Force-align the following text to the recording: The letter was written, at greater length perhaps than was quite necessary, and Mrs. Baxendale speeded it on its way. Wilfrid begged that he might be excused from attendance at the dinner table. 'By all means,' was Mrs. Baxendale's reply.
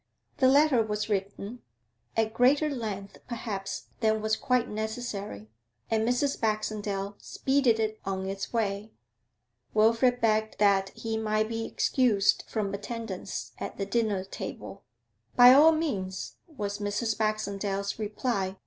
The 0.37 0.47
letter 0.47 0.81
was 0.81 1.09
written, 1.09 1.61
at 2.17 2.33
greater 2.33 2.71
length 2.71 3.19
perhaps 3.27 3.89
than 3.99 4.19
was 4.19 4.35
quite 4.35 4.67
necessary, 4.67 5.51
and 5.91 6.09
Mrs. 6.09 6.41
Baxendale 6.41 7.17
speeded 7.19 7.79
it 7.79 7.99
on 8.03 8.25
its 8.25 8.51
way. 8.51 8.93
Wilfrid 9.75 10.19
begged 10.19 10.57
that 10.57 10.89
he 10.95 11.19
might 11.19 11.49
be 11.49 11.65
excused 11.65 12.45
from 12.47 12.73
attendance 12.73 13.51
at 13.59 13.77
the 13.77 13.85
dinner 13.85 14.23
table. 14.23 14.85
'By 15.35 15.53
all 15.53 15.71
means,' 15.71 16.37
was 16.47 16.79
Mrs. 16.79 17.15
Baxendale's 17.15 17.99
reply. 17.99 18.57